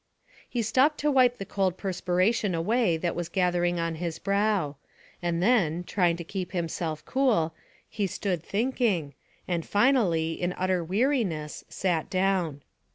He 0.49 0.63
stopped 0.63 0.97
to 1.01 1.11
wipe 1.11 1.37
the 1.37 1.45
cold 1.45 1.77
perspiration 1.77 2.55
away 2.55 2.97
that 2.97 3.15
was 3.15 3.29
gathering 3.29 3.79
on 3.79 3.93
his 4.01 4.17
brow, 4.17 4.77
and 5.21 5.43
then, 5.43 5.83
trying 5.83 6.17
to 6.17 6.23
keep 6.23 6.53
himself 6.53 7.05
cool, 7.05 7.53
he 7.87 8.07
stood 8.07 8.41
thinking, 8.41 9.13
and 9.47 9.63
finally, 9.63 10.33
in 10.41 10.53
utter 10.57 10.83
weariness, 10.83 11.63
sat 11.69 12.09
down. 12.09 12.63